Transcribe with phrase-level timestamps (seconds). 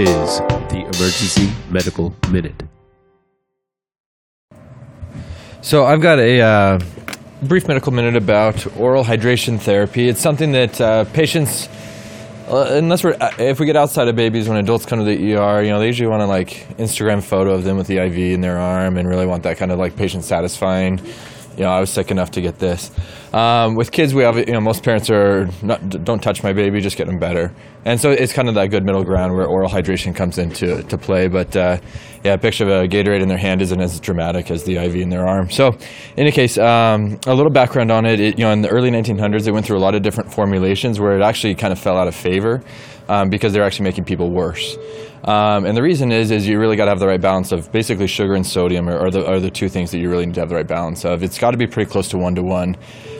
[0.00, 0.38] is
[0.70, 2.62] the Emergency Medical Minute.
[5.60, 6.80] So I've got a uh,
[7.42, 10.08] brief medical minute about oral hydration therapy.
[10.08, 11.68] It's something that uh, patients,
[12.48, 15.34] uh, unless we're uh, if we get outside of babies, when adults come to the
[15.34, 18.16] ER, you know, they usually want to like Instagram photo of them with the IV
[18.16, 20.98] in their arm and really want that kind of like patient satisfying.
[21.60, 22.90] You know, I was sick enough to get this.
[23.34, 26.80] Um, with kids, we have you know most parents are not don't touch my baby,
[26.80, 27.52] just get them better,
[27.84, 30.96] and so it's kind of that good middle ground where oral hydration comes into to
[30.96, 31.28] play.
[31.28, 31.76] But uh,
[32.24, 34.96] yeah, a picture of a Gatorade in their hand isn't as dramatic as the IV
[34.96, 35.50] in their arm.
[35.50, 35.80] So, in
[36.16, 38.38] any case, um, a little background on it, it.
[38.38, 41.12] You know, in the early 1900s, it went through a lot of different formulations where
[41.12, 42.62] it actually kind of fell out of favor
[43.10, 44.78] um, because they're actually making people worse.
[45.24, 47.70] Um, and the reason is, is you really got to have the right balance of
[47.72, 50.34] basically sugar and sodium are, are, the, are the two things that you really need
[50.36, 51.22] to have the right balance of.
[51.22, 52.76] It's got to be pretty close to one to one.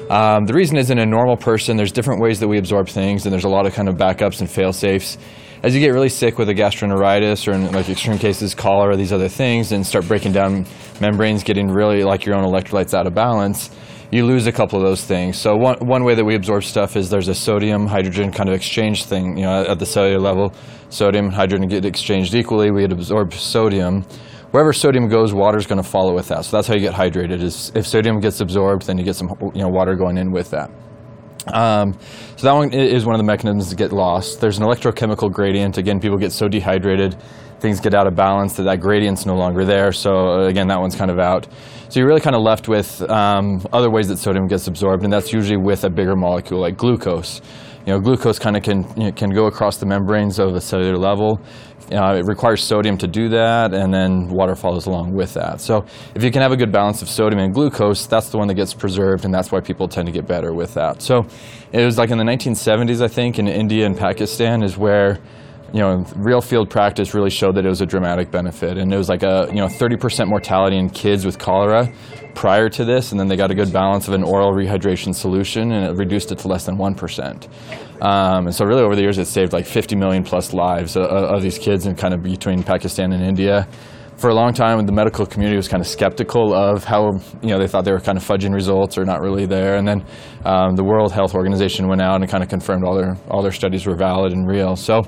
[0.09, 3.27] Um, the reason is in a normal person, there's different ways that we absorb things,
[3.27, 5.19] and there's a lot of kind of backups and fail safes.
[5.63, 9.13] As you get really sick with a gastroenteritis or in like extreme cases cholera, these
[9.13, 10.67] other things, and start breaking down
[11.01, 13.71] membranes, getting really like your own electrolytes out of balance,
[14.11, 15.39] you lose a couple of those things.
[15.39, 18.55] So one, one way that we absorb stuff is there's a sodium hydrogen kind of
[18.55, 20.53] exchange thing, you know, at the cellular level.
[20.89, 22.71] Sodium and hydrogen get exchanged equally.
[22.71, 24.05] We absorb sodium
[24.51, 26.45] wherever sodium goes, water is going to follow with that.
[26.45, 27.43] So that's how you get hydrated.
[27.43, 30.51] Is if sodium gets absorbed, then you get some you know water going in with
[30.51, 30.71] that.
[31.47, 31.99] Um,
[32.37, 34.41] so that one is one of the mechanisms to get lost.
[34.41, 35.79] There's an electrochemical gradient.
[35.79, 37.17] Again, people get so dehydrated,
[37.61, 39.93] things get out of balance that that gradient's no longer there.
[39.93, 41.47] So uh, again, that one's kind of out.
[41.89, 45.13] So you're really kind of left with um, other ways that sodium gets absorbed, and
[45.13, 47.41] that's usually with a bigger molecule like glucose.
[47.87, 50.61] You know, glucose kind of can you know, can go across the membranes of a
[50.61, 51.41] cellular level.
[51.93, 55.61] Uh, it requires sodium to do that, and then water follows along with that.
[55.61, 58.47] So if you can have a good balance of sodium and glucose, that's the one
[58.47, 61.03] that gets preserved, and that's why people tend to get better with that.
[61.03, 61.27] So
[61.73, 65.19] it was like in the 1970s, I think, in India and Pakistan is where
[65.73, 68.77] you know, real field practice really showed that it was a dramatic benefit.
[68.77, 71.93] And it was like a, you know, 30% mortality in kids with cholera
[72.35, 75.73] prior to this, and then they got a good balance of an oral rehydration solution,
[75.73, 77.49] and it reduced it to less than 1%.
[78.03, 81.05] Um, and so really over the years, it saved like 50 million plus lives of,
[81.05, 83.67] of these kids and kind of between Pakistan and India
[84.21, 87.59] for a long time, the medical community was kind of skeptical of how, you know,
[87.59, 89.77] they thought they were kind of fudging results or not really there.
[89.77, 90.05] And then
[90.45, 93.53] um, the World Health Organization went out and kind of confirmed all their all their
[93.53, 94.77] studies were valid and real.
[94.77, 95.05] So,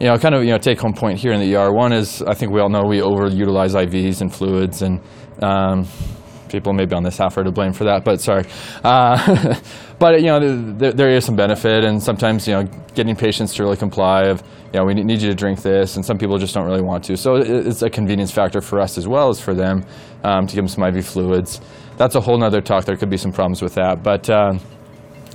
[0.00, 1.72] you know, kind of you know take home point here in the ER.
[1.72, 5.00] One is I think we all know we overutilize IVs and fluids and.
[5.42, 5.86] Um,
[6.48, 8.44] people maybe on this half are to blame for that, but sorry.
[8.82, 9.54] Uh,
[9.98, 10.40] but you know,
[10.78, 12.64] there, there is some benefit, and sometimes you know,
[12.94, 14.42] getting patients to really comply of,
[14.72, 17.04] you know, we need you to drink this, and some people just don't really want
[17.04, 17.16] to.
[17.16, 19.84] So it's a convenience factor for us as well as for them
[20.24, 21.60] um, to give them some IV fluids.
[21.96, 22.84] That's a whole other talk.
[22.84, 24.28] There could be some problems with that, but.
[24.28, 24.58] Uh,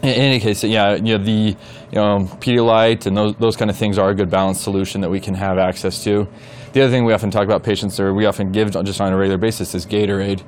[0.04, 1.56] in any case, yeah, know, the you
[1.92, 5.22] know, Pedialyte and those, those kind of things are a good balanced solution that we
[5.22, 6.28] can have access to.
[6.74, 9.18] The other thing we often talk about patients or we often give just on a
[9.18, 10.44] regular basis is Gatorade.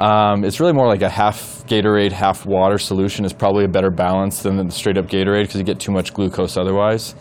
[0.00, 3.90] Um, it's really more like a half Gatorade, half water solution is probably a better
[3.90, 7.14] balance than the straight up Gatorade because you get too much glucose otherwise.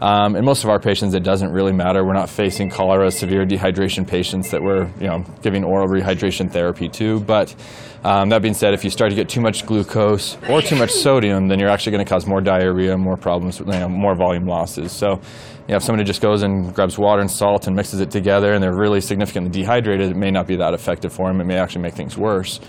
[0.00, 2.04] Um, and most of our patients, it doesn't really matter.
[2.04, 6.88] We're not facing cholera, severe dehydration patients that we're you know, giving oral rehydration therapy
[6.88, 7.20] to.
[7.20, 7.54] But
[8.02, 10.90] um, that being said, if you start to get too much glucose or too much
[10.90, 14.46] sodium, then you're actually going to cause more diarrhea, more problems, you know, more volume
[14.46, 14.90] losses.
[14.90, 15.20] So
[15.68, 18.52] you know, if somebody just goes and grabs water and salt and mixes it together
[18.52, 21.40] and they're really significantly dehydrated, it may not be that effective for them.
[21.40, 22.60] It may actually make things worse.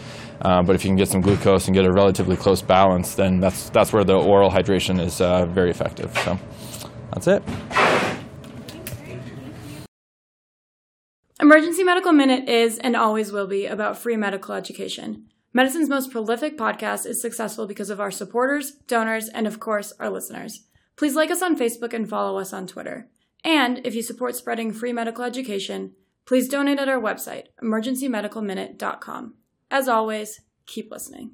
[0.42, 3.40] Uh, but if you can get some glucose and get a relatively close balance, then
[3.40, 6.12] that's, that's where the oral hydration is uh, very effective.
[6.26, 6.38] So.
[7.14, 7.44] That's it.
[11.40, 15.28] Emergency Medical Minute is and always will be about free medical education.
[15.54, 20.10] Medicine's most prolific podcast is successful because of our supporters, donors, and of course, our
[20.10, 20.66] listeners.
[20.96, 23.10] Please like us on Facebook and follow us on Twitter.
[23.44, 25.94] And if you support spreading free medical education,
[26.26, 29.34] please donate at our website, emergencymedicalminute.com.
[29.74, 31.34] As always, keep listening.